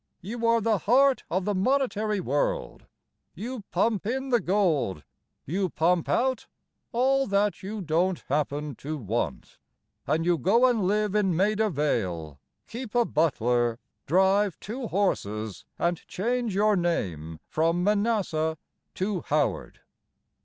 [0.21, 2.87] You are the heart of the monetary world,
[3.35, 5.03] You pump in the gold,
[5.45, 6.47] You pump out
[6.91, 9.59] all that you don't happen to want.
[10.07, 13.77] And you go and live in Maida Vale, Keep a butler,
[14.07, 18.57] Drive two horses, And change your name from Manassah
[18.95, 19.81] to Howard.